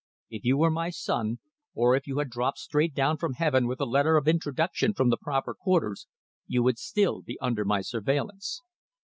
If 0.31 0.43
you 0.43 0.57
were 0.57 0.71
my 0.71 0.89
son, 0.89 1.37
or 1.75 1.95
if 1.95 2.07
you 2.07 2.17
had 2.17 2.31
dropped 2.31 2.57
straight 2.57 2.95
down 2.95 3.17
from 3.17 3.33
Heaven 3.33 3.67
with 3.67 3.79
a 3.79 3.85
letter 3.85 4.17
of 4.17 4.27
introduction 4.27 4.95
from 4.95 5.09
the 5.11 5.17
proper 5.21 5.53
quarters, 5.53 6.07
you 6.47 6.63
would 6.63 6.79
still 6.79 7.21
be 7.21 7.37
under 7.39 7.63
my 7.63 7.81
surveillance." 7.81 8.63